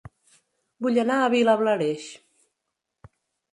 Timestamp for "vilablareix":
1.35-2.09